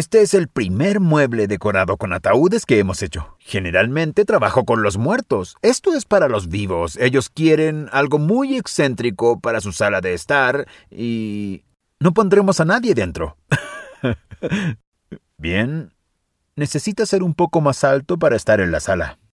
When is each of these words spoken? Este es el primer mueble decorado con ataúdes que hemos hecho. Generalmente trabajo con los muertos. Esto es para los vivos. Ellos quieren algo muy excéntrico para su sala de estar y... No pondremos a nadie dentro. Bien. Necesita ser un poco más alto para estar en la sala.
Este 0.00 0.22
es 0.22 0.32
el 0.32 0.48
primer 0.48 0.98
mueble 0.98 1.46
decorado 1.46 1.98
con 1.98 2.14
ataúdes 2.14 2.64
que 2.64 2.78
hemos 2.78 3.02
hecho. 3.02 3.36
Generalmente 3.38 4.24
trabajo 4.24 4.64
con 4.64 4.82
los 4.82 4.96
muertos. 4.96 5.58
Esto 5.60 5.92
es 5.92 6.06
para 6.06 6.26
los 6.26 6.48
vivos. 6.48 6.96
Ellos 6.96 7.28
quieren 7.28 7.86
algo 7.92 8.18
muy 8.18 8.56
excéntrico 8.56 9.40
para 9.40 9.60
su 9.60 9.72
sala 9.72 10.00
de 10.00 10.14
estar 10.14 10.66
y... 10.90 11.64
No 11.98 12.14
pondremos 12.14 12.60
a 12.60 12.64
nadie 12.64 12.94
dentro. 12.94 13.36
Bien. 15.36 15.92
Necesita 16.56 17.04
ser 17.04 17.22
un 17.22 17.34
poco 17.34 17.60
más 17.60 17.84
alto 17.84 18.18
para 18.18 18.36
estar 18.36 18.58
en 18.62 18.72
la 18.72 18.80
sala. 18.80 19.18